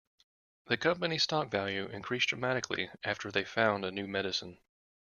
The 0.65 0.77
company's 0.77 1.21
stock 1.21 1.51
value 1.51 1.85
increased 1.87 2.29
dramatically 2.29 2.89
after 3.03 3.29
they 3.31 3.45
found 3.45 3.85
a 3.85 3.91
new 3.91 4.07
medicine. 4.07 4.57